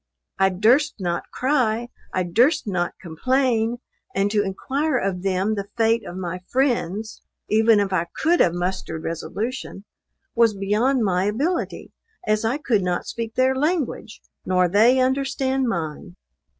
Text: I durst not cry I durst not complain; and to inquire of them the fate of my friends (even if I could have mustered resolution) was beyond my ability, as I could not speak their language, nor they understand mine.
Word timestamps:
I 0.39 0.49
durst 0.49 0.95
not 0.99 1.29
cry 1.29 1.89
I 2.11 2.23
durst 2.23 2.65
not 2.65 2.95
complain; 2.99 3.77
and 4.15 4.31
to 4.31 4.41
inquire 4.41 4.97
of 4.97 5.21
them 5.21 5.53
the 5.53 5.67
fate 5.77 6.03
of 6.07 6.17
my 6.17 6.39
friends 6.49 7.21
(even 7.51 7.79
if 7.79 7.93
I 7.93 8.07
could 8.15 8.39
have 8.39 8.55
mustered 8.55 9.03
resolution) 9.03 9.85
was 10.33 10.55
beyond 10.57 11.03
my 11.03 11.25
ability, 11.25 11.91
as 12.25 12.43
I 12.43 12.57
could 12.57 12.81
not 12.81 13.05
speak 13.05 13.35
their 13.35 13.53
language, 13.55 14.23
nor 14.43 14.67
they 14.67 14.97
understand 14.99 15.69
mine. 15.69 16.15